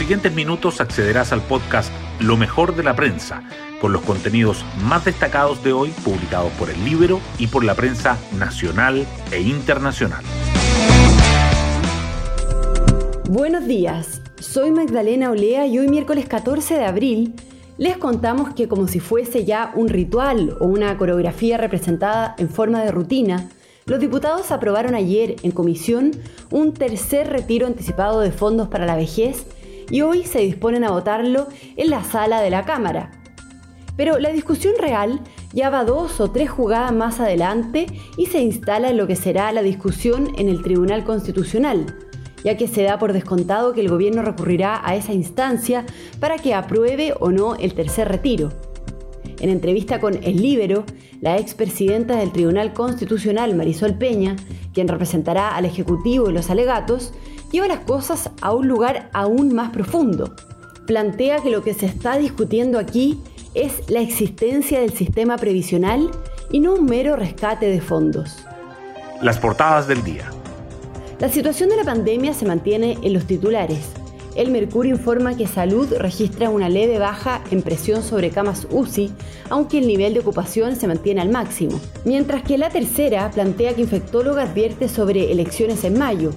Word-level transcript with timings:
siguientes 0.00 0.32
minutos 0.34 0.80
accederás 0.80 1.30
al 1.30 1.42
podcast 1.42 1.92
Lo 2.20 2.38
mejor 2.38 2.74
de 2.74 2.82
la 2.82 2.96
prensa, 2.96 3.42
con 3.82 3.92
los 3.92 4.00
contenidos 4.00 4.64
más 4.82 5.04
destacados 5.04 5.62
de 5.62 5.74
hoy 5.74 5.90
publicados 6.02 6.50
por 6.52 6.70
el 6.70 6.82
Libro 6.86 7.20
y 7.38 7.48
por 7.48 7.64
la 7.64 7.74
prensa 7.74 8.16
nacional 8.38 9.06
e 9.30 9.42
internacional. 9.42 10.24
Buenos 13.28 13.66
días, 13.66 14.22
soy 14.38 14.70
Magdalena 14.70 15.30
Olea 15.30 15.66
y 15.66 15.78
hoy 15.78 15.88
miércoles 15.88 16.24
14 16.26 16.76
de 16.76 16.86
abril 16.86 17.34
les 17.76 17.98
contamos 17.98 18.54
que 18.54 18.68
como 18.68 18.88
si 18.88 19.00
fuese 19.00 19.44
ya 19.44 19.70
un 19.74 19.90
ritual 19.90 20.56
o 20.60 20.64
una 20.64 20.96
coreografía 20.96 21.58
representada 21.58 22.34
en 22.38 22.48
forma 22.48 22.82
de 22.82 22.90
rutina, 22.90 23.50
los 23.84 24.00
diputados 24.00 24.50
aprobaron 24.50 24.94
ayer 24.94 25.36
en 25.42 25.50
comisión 25.50 26.12
un 26.50 26.72
tercer 26.72 27.28
retiro 27.28 27.66
anticipado 27.66 28.20
de 28.20 28.32
fondos 28.32 28.68
para 28.68 28.86
la 28.86 28.96
vejez 28.96 29.44
y 29.90 30.02
hoy 30.02 30.24
se 30.24 30.40
disponen 30.40 30.84
a 30.84 30.90
votarlo 30.90 31.48
en 31.76 31.90
la 31.90 32.04
sala 32.04 32.40
de 32.40 32.50
la 32.50 32.64
Cámara. 32.64 33.10
Pero 33.96 34.18
la 34.18 34.30
discusión 34.30 34.74
real 34.78 35.20
ya 35.52 35.68
va 35.68 35.84
dos 35.84 36.20
o 36.20 36.30
tres 36.30 36.48
jugadas 36.48 36.92
más 36.92 37.20
adelante 37.20 37.86
y 38.16 38.26
se 38.26 38.40
instala 38.40 38.90
en 38.90 38.96
lo 38.96 39.06
que 39.06 39.16
será 39.16 39.52
la 39.52 39.62
discusión 39.62 40.28
en 40.38 40.48
el 40.48 40.62
Tribunal 40.62 41.04
Constitucional, 41.04 41.94
ya 42.44 42.56
que 42.56 42.68
se 42.68 42.82
da 42.82 42.98
por 42.98 43.12
descontado 43.12 43.72
que 43.72 43.80
el 43.80 43.90
gobierno 43.90 44.22
recurrirá 44.22 44.80
a 44.82 44.94
esa 44.94 45.12
instancia 45.12 45.84
para 46.18 46.38
que 46.38 46.54
apruebe 46.54 47.14
o 47.20 47.30
no 47.30 47.56
el 47.56 47.74
tercer 47.74 48.08
retiro. 48.08 48.50
En 49.40 49.50
entrevista 49.50 50.00
con 50.00 50.22
El 50.22 50.36
Libero, 50.36 50.84
la 51.20 51.38
expresidenta 51.38 52.16
del 52.16 52.32
Tribunal 52.32 52.72
Constitucional, 52.72 53.54
Marisol 53.54 53.94
Peña, 53.94 54.36
quien 54.72 54.88
representará 54.88 55.56
al 55.56 55.64
Ejecutivo 55.64 56.30
y 56.30 56.32
los 56.32 56.50
alegatos, 56.50 57.12
lleva 57.50 57.68
las 57.68 57.80
cosas 57.80 58.30
a 58.40 58.52
un 58.52 58.68
lugar 58.68 59.10
aún 59.12 59.54
más 59.54 59.70
profundo. 59.70 60.34
Plantea 60.86 61.40
que 61.42 61.50
lo 61.50 61.62
que 61.62 61.74
se 61.74 61.86
está 61.86 62.18
discutiendo 62.18 62.78
aquí 62.78 63.20
es 63.54 63.90
la 63.90 64.00
existencia 64.00 64.80
del 64.80 64.92
sistema 64.92 65.36
previsional 65.36 66.10
y 66.50 66.60
no 66.60 66.74
un 66.74 66.86
mero 66.86 67.16
rescate 67.16 67.66
de 67.66 67.80
fondos. 67.80 68.38
Las 69.22 69.38
portadas 69.38 69.86
del 69.86 70.02
día. 70.02 70.30
La 71.18 71.28
situación 71.28 71.68
de 71.68 71.76
la 71.76 71.84
pandemia 71.84 72.32
se 72.32 72.46
mantiene 72.46 72.96
en 73.02 73.12
los 73.12 73.26
titulares. 73.26 73.90
El 74.36 74.50
Mercurio 74.52 74.94
informa 74.94 75.36
que 75.36 75.46
Salud 75.46 75.92
registra 75.98 76.50
una 76.50 76.68
leve 76.68 76.98
baja 76.98 77.42
en 77.50 77.62
presión 77.62 78.02
sobre 78.02 78.30
camas 78.30 78.66
UCI, 78.70 79.12
aunque 79.50 79.78
el 79.78 79.86
nivel 79.86 80.14
de 80.14 80.20
ocupación 80.20 80.76
se 80.76 80.86
mantiene 80.86 81.20
al 81.20 81.30
máximo. 81.30 81.80
Mientras 82.04 82.42
que 82.42 82.56
la 82.56 82.70
tercera 82.70 83.30
plantea 83.30 83.74
que 83.74 83.82
infectóloga 83.82 84.44
advierte 84.44 84.88
sobre 84.88 85.32
elecciones 85.32 85.84
en 85.84 85.98
mayo. 85.98 86.32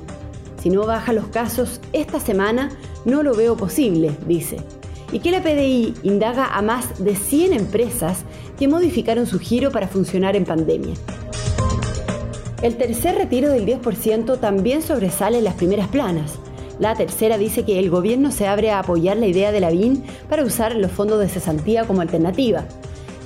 Si 0.64 0.69
no 0.69 0.86
bajan 0.86 1.16
los 1.16 1.28
casos 1.28 1.81
esta 1.92 2.22
semana, 2.22 2.72
no 3.03 3.22
lo 3.22 3.36
veo 3.36 3.58
posible, 3.58 4.16
dice. 4.25 4.61
Y 5.11 5.19
que 5.19 5.30
la 5.30 5.44
PDI 5.44 5.94
indaga 6.03 6.56
a 6.56 6.61
más 6.61 7.03
de 7.03 7.17
100 7.17 7.52
empresas 7.52 8.19
que 8.58 8.69
modificaron 8.69 9.28
su 9.28 9.39
giro 9.39 9.73
para 9.73 9.89
funcionar 9.89 10.38
en 10.38 10.45
pandemia. 10.45 10.95
El 12.61 12.78
tercer 12.78 13.16
retiro 13.16 13.50
del 13.50 13.66
10% 13.66 14.39
también 14.39 14.81
sobresale 14.81 15.39
en 15.39 15.44
las 15.44 15.56
primeras 15.56 15.89
planas. 15.89 16.39
La 16.80 16.95
tercera 16.95 17.38
dice 17.38 17.66
que 17.66 17.78
el 17.78 17.89
gobierno 17.89 18.31
se 18.31 18.47
abre 18.47 18.72
a 18.72 18.80
apoyar 18.80 19.17
la 19.17 19.28
idea 19.28 19.52
de 19.52 19.59
la 19.59 19.69
BIN 19.69 20.06
para 20.30 20.45
usar 20.45 20.78
los 20.78 20.91
fondos 20.91 21.19
de 21.19 21.28
cesantía 21.28 21.84
como 21.84 22.00
alternativa. 22.00 22.64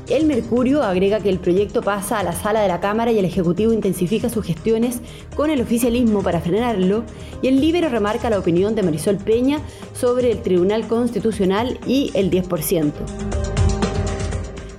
El 0.10 0.26
Mercurio 0.26 0.84
agrega 0.84 1.20
que 1.20 1.30
el 1.30 1.38
proyecto 1.38 1.82
pasa 1.82 2.18
a 2.18 2.24
la 2.24 2.32
sala 2.32 2.62
de 2.62 2.70
la 2.70 2.80
Cámara 2.80 3.12
y 3.12 3.20
el 3.20 3.26
Ejecutivo 3.26 3.74
intensifica 3.74 4.30
sus 4.30 4.46
gestiones 4.46 5.02
con 5.36 5.50
el 5.50 5.60
oficialismo 5.60 6.24
para 6.24 6.40
frenarlo, 6.40 7.04
y 7.42 7.50
el 7.50 7.60
Libero 7.60 7.90
remarca 7.90 8.30
la 8.30 8.40
opinión 8.40 8.74
de 8.74 8.84
Marisol 8.84 9.18
Peña 9.18 9.60
sobre 9.94 10.32
el 10.32 10.42
Tribunal 10.42 10.88
Constitucional 10.88 11.78
y 11.86 12.12
el 12.14 12.32
10%. 12.32 12.94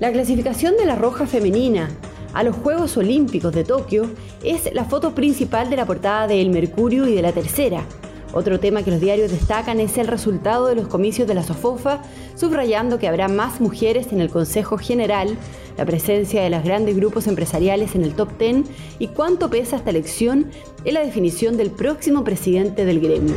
La 0.01 0.11
clasificación 0.13 0.79
de 0.79 0.87
la 0.87 0.95
roja 0.95 1.27
femenina 1.27 1.91
a 2.33 2.43
los 2.43 2.57
Juegos 2.57 2.97
Olímpicos 2.97 3.53
de 3.53 3.65
Tokio 3.65 4.11
es 4.43 4.73
la 4.73 4.85
foto 4.85 5.15
principal 5.15 5.69
de 5.69 5.77
la 5.77 5.85
portada 5.85 6.27
de 6.27 6.41
El 6.41 6.49
Mercurio 6.49 7.07
y 7.07 7.15
de 7.15 7.21
la 7.23 7.33
Tercera. 7.33 7.85
Otro 8.33 8.61
tema 8.61 8.83
que 8.83 8.91
los 8.91 9.01
diarios 9.01 9.31
destacan 9.31 9.81
es 9.81 9.97
el 9.97 10.07
resultado 10.07 10.67
de 10.67 10.75
los 10.75 10.87
comicios 10.89 11.27
de 11.27 11.35
la 11.35 11.43
SOFOFA, 11.43 12.03
subrayando 12.35 12.99
que 12.99 13.09
habrá 13.09 13.29
más 13.29 13.61
mujeres 13.61 14.13
en 14.13 14.21
el 14.21 14.29
Consejo 14.29 14.77
General, 14.77 15.37
la 15.79 15.87
presencia 15.87 16.43
de 16.43 16.51
los 16.51 16.63
grandes 16.63 16.97
grupos 16.97 17.27
empresariales 17.27 17.95
en 17.95 18.03
el 18.03 18.15
top 18.15 18.39
10 18.39 18.67
y 18.99 19.09
cuánto 19.09 19.49
pesa 19.49 19.77
esta 19.77 19.91
elección 19.91 20.47
en 20.85 20.95
la 20.95 21.05
definición 21.05 21.57
del 21.57 21.71
próximo 21.71 22.23
presidente 22.23 22.85
del 22.85 23.01
gremio. 23.01 23.35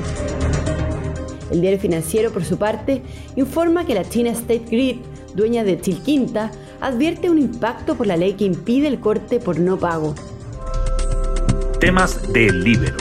El 1.51 1.61
diario 1.61 1.79
financiero, 1.79 2.31
por 2.31 2.43
su 2.43 2.57
parte, 2.57 3.01
informa 3.35 3.85
que 3.85 3.93
la 3.93 4.07
China 4.07 4.31
State 4.31 4.65
Grid, 4.69 4.97
dueña 5.35 5.63
de 5.63 5.79
Chilquinta, 5.79 6.51
advierte 6.79 7.29
un 7.29 7.37
impacto 7.37 7.95
por 7.95 8.07
la 8.07 8.17
ley 8.17 8.33
que 8.33 8.45
impide 8.45 8.87
el 8.87 8.99
corte 8.99 9.39
por 9.39 9.59
no 9.59 9.77
pago. 9.77 10.15
Temas 11.79 12.31
del 12.33 12.63
Libero. 12.63 13.00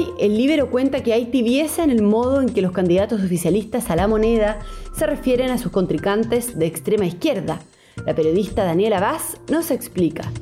Hoy 0.00 0.14
el 0.18 0.38
Libero 0.38 0.70
cuenta 0.70 1.02
que 1.02 1.12
hay 1.12 1.26
tibieza 1.26 1.84
en 1.84 1.90
el 1.90 2.00
modo 2.00 2.40
en 2.40 2.48
que 2.48 2.62
los 2.62 2.72
candidatos 2.72 3.22
oficialistas 3.22 3.90
a 3.90 3.96
la 3.96 4.08
moneda 4.08 4.58
se 4.96 5.04
refieren 5.04 5.50
a 5.50 5.58
sus 5.58 5.72
contrincantes 5.72 6.58
de 6.58 6.64
extrema 6.64 7.04
izquierda. 7.04 7.60
La 8.06 8.14
periodista 8.14 8.64
Daniela 8.64 8.98
Vaz 8.98 9.36
nos 9.50 9.70
explica. 9.70 10.32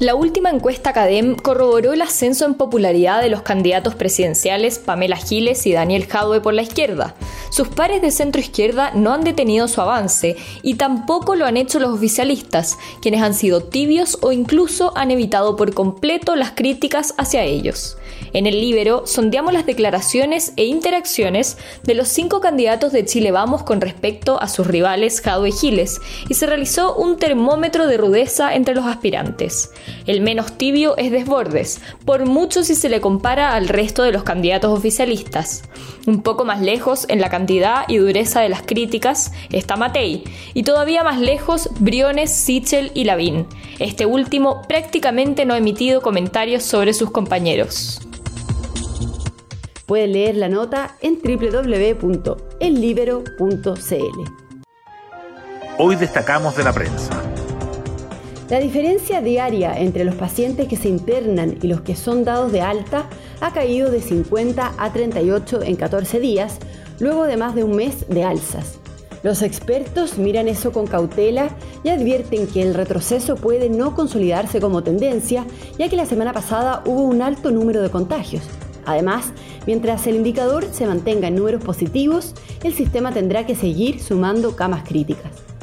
La 0.00 0.14
última 0.14 0.50
encuesta 0.50 0.90
Academ 0.90 1.34
corroboró 1.34 1.94
el 1.94 2.02
ascenso 2.02 2.44
en 2.44 2.56
popularidad 2.56 3.22
de 3.22 3.30
los 3.30 3.40
candidatos 3.40 3.94
presidenciales 3.94 4.78
Pamela 4.78 5.16
Giles 5.16 5.66
y 5.66 5.72
Daniel 5.72 6.06
Jadwe 6.06 6.42
por 6.42 6.52
la 6.52 6.60
izquierda. 6.60 7.14
Sus 7.54 7.68
pares 7.68 8.02
de 8.02 8.10
centro 8.10 8.40
izquierda 8.40 8.90
no 8.96 9.12
han 9.12 9.22
detenido 9.22 9.68
su 9.68 9.80
avance 9.80 10.34
y 10.64 10.74
tampoco 10.74 11.36
lo 11.36 11.46
han 11.46 11.56
hecho 11.56 11.78
los 11.78 11.92
oficialistas, 11.92 12.76
quienes 13.00 13.22
han 13.22 13.32
sido 13.32 13.62
tibios 13.62 14.18
o 14.22 14.32
incluso 14.32 14.92
han 14.96 15.12
evitado 15.12 15.54
por 15.54 15.72
completo 15.72 16.34
las 16.34 16.50
críticas 16.50 17.14
hacia 17.16 17.44
ellos. 17.44 17.96
En 18.32 18.46
el 18.46 18.60
Libero 18.60 19.06
sondeamos 19.06 19.52
las 19.52 19.66
declaraciones 19.66 20.52
e 20.56 20.64
interacciones 20.64 21.56
de 21.84 21.94
los 21.94 22.08
cinco 22.08 22.40
candidatos 22.40 22.92
de 22.92 23.04
Chile 23.04 23.30
Vamos 23.30 23.62
con 23.62 23.80
respecto 23.80 24.40
a 24.40 24.48
sus 24.48 24.66
rivales 24.66 25.20
Jadwe 25.20 25.52
Giles 25.52 26.00
y 26.28 26.34
se 26.34 26.46
realizó 26.46 26.96
un 26.96 27.18
termómetro 27.18 27.86
de 27.86 27.96
rudeza 27.96 28.54
entre 28.54 28.74
los 28.74 28.86
aspirantes. 28.86 29.70
El 30.06 30.20
menos 30.20 30.58
tibio 30.58 30.96
es 30.96 31.12
Desbordes, 31.12 31.80
por 32.04 32.26
mucho 32.26 32.64
si 32.64 32.74
se 32.74 32.88
le 32.88 33.00
compara 33.00 33.54
al 33.54 33.68
resto 33.68 34.02
de 34.02 34.10
los 34.10 34.24
candidatos 34.24 34.76
oficialistas. 34.76 35.62
Un 36.06 36.22
poco 36.22 36.44
más 36.44 36.60
lejos 36.60 37.06
en 37.08 37.20
la 37.20 37.30
cantidad 37.44 37.84
y 37.88 37.98
dureza 37.98 38.40
de 38.40 38.48
las 38.48 38.62
críticas 38.62 39.30
está 39.52 39.76
Matei, 39.76 40.24
y 40.54 40.62
todavía 40.62 41.04
más 41.04 41.20
lejos 41.20 41.68
Briones, 41.78 42.32
Sichel 42.32 42.90
y 42.94 43.04
Lavín. 43.04 43.46
Este 43.78 44.06
último 44.06 44.62
prácticamente 44.66 45.44
no 45.44 45.52
ha 45.52 45.58
emitido 45.58 46.00
comentarios 46.00 46.62
sobre 46.62 46.94
sus 46.94 47.10
compañeros. 47.10 48.00
Puede 49.84 50.06
leer 50.06 50.36
la 50.36 50.48
nota 50.48 50.96
en 51.02 51.18
www.ellibero.cl. 51.22 52.24
Hoy 55.76 55.96
destacamos 55.96 56.56
de 56.56 56.64
la 56.64 56.72
prensa. 56.72 57.22
La 58.48 58.60
diferencia 58.60 59.20
diaria 59.20 59.78
entre 59.78 60.04
los 60.04 60.14
pacientes 60.14 60.68
que 60.68 60.76
se 60.76 60.88
internan 60.88 61.58
y 61.60 61.66
los 61.66 61.80
que 61.80 61.96
son 61.96 62.24
dados 62.24 62.52
de 62.52 62.60
alta 62.60 63.08
ha 63.40 63.52
caído 63.52 63.90
de 63.90 64.00
50 64.00 64.74
a 64.78 64.92
38 64.92 65.62
en 65.62 65.76
14 65.76 66.20
días, 66.20 66.58
luego 66.98 67.24
de 67.24 67.36
más 67.36 67.54
de 67.54 67.64
un 67.64 67.76
mes 67.76 68.06
de 68.08 68.24
alzas. 68.24 68.78
Los 69.22 69.40
expertos 69.40 70.18
miran 70.18 70.48
eso 70.48 70.70
con 70.70 70.86
cautela 70.86 71.48
y 71.82 71.88
advierten 71.88 72.46
que 72.46 72.60
el 72.60 72.74
retroceso 72.74 73.36
puede 73.36 73.70
no 73.70 73.94
consolidarse 73.94 74.60
como 74.60 74.82
tendencia, 74.82 75.46
ya 75.78 75.88
que 75.88 75.96
la 75.96 76.04
semana 76.04 76.34
pasada 76.34 76.82
hubo 76.84 77.02
un 77.02 77.22
alto 77.22 77.50
número 77.50 77.80
de 77.80 77.90
contagios. 77.90 78.42
Además, 78.84 79.32
mientras 79.66 80.06
el 80.06 80.16
indicador 80.16 80.66
se 80.70 80.86
mantenga 80.86 81.28
en 81.28 81.36
números 81.36 81.64
positivos, 81.64 82.34
el 82.62 82.74
sistema 82.74 83.12
tendrá 83.12 83.46
que 83.46 83.54
seguir 83.54 84.02
sumando 84.02 84.56
camas 84.56 84.86
críticas. 84.86 85.53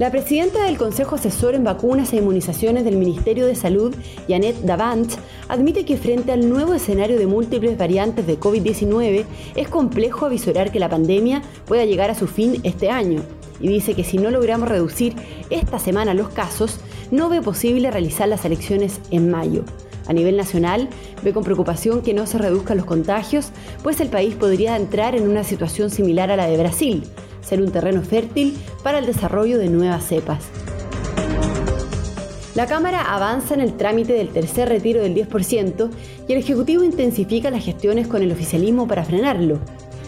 La 0.00 0.10
presidenta 0.10 0.64
del 0.64 0.78
Consejo 0.78 1.16
Asesor 1.16 1.54
en 1.54 1.62
Vacunas 1.62 2.14
e 2.14 2.16
Inmunizaciones 2.16 2.86
del 2.86 2.96
Ministerio 2.96 3.44
de 3.44 3.54
Salud, 3.54 3.94
Janet 4.26 4.56
Davant, 4.62 5.12
admite 5.46 5.84
que 5.84 5.98
frente 5.98 6.32
al 6.32 6.48
nuevo 6.48 6.72
escenario 6.72 7.18
de 7.18 7.26
múltiples 7.26 7.76
variantes 7.76 8.26
de 8.26 8.40
COVID-19 8.40 9.26
es 9.56 9.68
complejo 9.68 10.24
avisorar 10.24 10.72
que 10.72 10.80
la 10.80 10.88
pandemia 10.88 11.42
pueda 11.66 11.84
llegar 11.84 12.10
a 12.10 12.14
su 12.14 12.26
fin 12.28 12.62
este 12.62 12.88
año 12.88 13.20
y 13.60 13.68
dice 13.68 13.92
que 13.92 14.02
si 14.02 14.16
no 14.16 14.30
logramos 14.30 14.70
reducir 14.70 15.16
esta 15.50 15.78
semana 15.78 16.14
los 16.14 16.30
casos, 16.30 16.80
no 17.10 17.28
ve 17.28 17.42
posible 17.42 17.90
realizar 17.90 18.26
las 18.26 18.46
elecciones 18.46 19.00
en 19.10 19.30
mayo. 19.30 19.64
A 20.06 20.14
nivel 20.14 20.38
nacional, 20.38 20.88
ve 21.22 21.34
con 21.34 21.44
preocupación 21.44 22.00
que 22.00 22.14
no 22.14 22.26
se 22.26 22.38
reduzcan 22.38 22.78
los 22.78 22.86
contagios, 22.86 23.50
pues 23.82 24.00
el 24.00 24.08
país 24.08 24.34
podría 24.34 24.76
entrar 24.76 25.14
en 25.14 25.28
una 25.28 25.44
situación 25.44 25.90
similar 25.90 26.30
a 26.30 26.36
la 26.36 26.46
de 26.46 26.56
Brasil, 26.56 27.04
ser 27.50 27.60
un 27.60 27.72
terreno 27.72 28.02
fértil 28.02 28.56
para 28.82 28.98
el 28.98 29.06
desarrollo 29.06 29.58
de 29.58 29.68
nuevas 29.68 30.04
cepas. 30.04 30.44
La 32.54 32.66
Cámara 32.66 33.14
avanza 33.14 33.54
en 33.54 33.60
el 33.60 33.76
trámite 33.76 34.12
del 34.12 34.30
tercer 34.30 34.68
retiro 34.68 35.02
del 35.02 35.14
10% 35.14 35.90
y 36.26 36.32
el 36.32 36.38
Ejecutivo 36.38 36.82
intensifica 36.82 37.50
las 37.50 37.64
gestiones 37.64 38.08
con 38.08 38.22
el 38.22 38.32
oficialismo 38.32 38.88
para 38.88 39.04
frenarlo. 39.04 39.58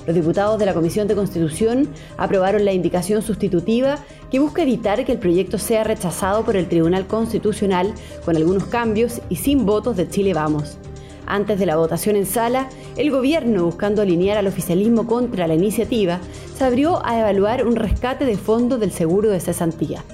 Los 0.06 0.17
diputados 0.17 0.59
de 0.59 0.67
la 0.67 0.75
Comisión 0.75 1.06
de 1.06 1.15
Constitución 1.15 1.89
aprobaron 2.17 2.65
la 2.65 2.73
indicación 2.73 3.23
sustitutiva 3.23 3.99
que 4.31 4.41
busca 4.41 4.62
evitar 4.62 5.05
que 5.05 5.12
el 5.12 5.19
proyecto 5.19 5.59
sea 5.59 5.85
rechazado 5.85 6.44
por 6.44 6.56
el 6.56 6.69
Tribunal 6.69 7.06
Constitucional 7.06 7.93
con 8.25 8.37
algunos 8.37 8.65
cambios 8.65 9.21
y 9.29 9.37
sin 9.37 9.65
votos 9.65 9.97
de 9.97 10.09
Chile 10.09 10.35
Vamos. 10.35 10.79
Antes 11.27 11.59
de 11.61 11.67
la 11.67 11.77
votación 11.77 12.17
en 12.17 12.27
sala, 12.27 12.69
el 12.97 13.11
gobierno, 13.11 13.65
buscando 13.65 14.03
alinear 14.03 14.37
al 14.37 14.49
oficialismo 14.49 15.06
contra 15.06 15.47
la 15.47 15.55
iniciativa, 15.55 16.19
se 16.62 16.67
abrió 16.67 17.05
a 17.05 17.19
evaluar 17.19 17.67
un 17.67 17.75
rescate 17.75 18.25
de 18.25 18.37
fondos 18.37 18.79
del 18.79 18.93
seguro 18.93 19.31
de 19.31 19.41
cesantía. 19.41 20.05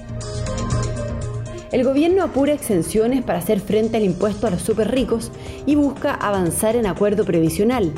El 1.71 1.83
gobierno 1.83 2.23
apura 2.23 2.53
exenciones 2.53 3.23
para 3.23 3.37
hacer 3.37 3.59
frente 3.59 3.97
al 3.97 4.03
impuesto 4.03 4.47
a 4.47 4.49
los 4.49 4.63
superricos 4.63 5.29
y 5.67 5.75
busca 5.75 6.15
avanzar 6.15 6.75
en 6.75 6.87
acuerdo 6.87 7.23
previsional. 7.23 7.93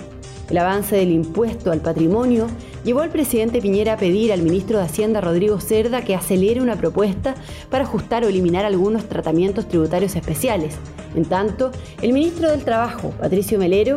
El 0.49 0.57
avance 0.57 0.97
del 0.97 1.11
impuesto 1.11 1.71
al 1.71 1.79
patrimonio 1.79 2.47
llevó 2.83 2.99
al 2.99 3.09
presidente 3.09 3.61
Piñera 3.61 3.93
a 3.93 3.97
pedir 3.97 4.33
al 4.33 4.41
ministro 4.41 4.79
de 4.79 4.83
Hacienda 4.83 5.21
Rodrigo 5.21 5.61
Cerda 5.61 6.03
que 6.03 6.13
acelere 6.13 6.59
una 6.59 6.75
propuesta 6.75 7.35
para 7.69 7.85
ajustar 7.85 8.25
o 8.25 8.27
eliminar 8.27 8.65
algunos 8.65 9.05
tratamientos 9.05 9.69
tributarios 9.69 10.17
especiales. 10.17 10.75
En 11.15 11.23
tanto, 11.23 11.71
el 12.01 12.11
ministro 12.11 12.51
del 12.51 12.65
Trabajo, 12.65 13.13
Patricio 13.17 13.57
Melero, 13.57 13.95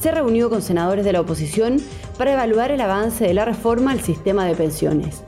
se 0.00 0.10
reunió 0.10 0.50
con 0.50 0.62
senadores 0.62 1.04
de 1.04 1.12
la 1.12 1.20
oposición 1.20 1.78
para 2.18 2.32
evaluar 2.32 2.70
el 2.70 2.80
avance 2.80 3.26
de 3.26 3.34
la 3.34 3.44
reforma 3.44 3.92
al 3.92 4.00
sistema 4.00 4.46
de 4.46 4.54
pensiones. 4.54 5.22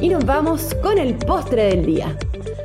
Y 0.00 0.08
nos 0.08 0.24
vamos 0.24 0.74
con 0.82 0.98
el 0.98 1.14
postre 1.14 1.64
del 1.64 1.84
día. 1.84 2.16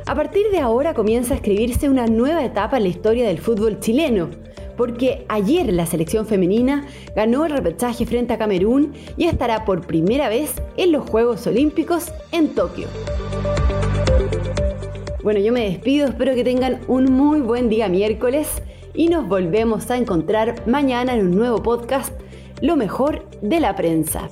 A 0.06 0.14
partir 0.14 0.50
de 0.50 0.60
ahora 0.60 0.94
comienza 0.94 1.34
a 1.34 1.36
escribirse 1.36 1.90
una 1.90 2.06
nueva 2.06 2.44
etapa 2.44 2.76
en 2.76 2.84
la 2.84 2.88
historia 2.88 3.26
del 3.26 3.38
fútbol 3.38 3.80
chileno, 3.80 4.30
porque 4.76 5.24
ayer 5.28 5.72
la 5.72 5.86
selección 5.86 6.26
femenina 6.26 6.86
ganó 7.14 7.44
el 7.44 7.52
repechaje 7.52 8.06
frente 8.06 8.32
a 8.32 8.38
Camerún 8.38 8.92
y 9.16 9.24
estará 9.24 9.64
por 9.64 9.86
primera 9.86 10.28
vez 10.28 10.54
en 10.76 10.92
los 10.92 11.08
Juegos 11.08 11.46
Olímpicos 11.46 12.12
en 12.32 12.54
Tokio. 12.54 12.88
Bueno, 15.22 15.40
yo 15.40 15.52
me 15.52 15.68
despido, 15.68 16.06
espero 16.06 16.34
que 16.34 16.44
tengan 16.44 16.80
un 16.86 17.06
muy 17.12 17.40
buen 17.40 17.68
día 17.68 17.88
miércoles 17.88 18.62
y 18.96 19.08
nos 19.08 19.28
volvemos 19.28 19.90
a 19.90 19.96
encontrar 19.96 20.66
mañana 20.66 21.14
en 21.14 21.26
un 21.26 21.36
nuevo 21.36 21.62
podcast, 21.62 22.12
Lo 22.62 22.74
mejor 22.74 23.28
de 23.42 23.60
la 23.60 23.76
prensa. 23.76 24.28